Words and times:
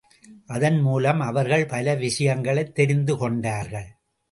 அதன் 0.45 0.79
மூலம் 0.79 1.19
அவர்கள் 1.19 1.65
பல 1.65 1.95
விஷயங்களைத் 1.95 2.75
தெரிந்து 2.75 3.17
கொண்டார்கள். 3.17 3.87